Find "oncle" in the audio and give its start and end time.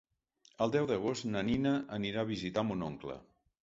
2.93-3.25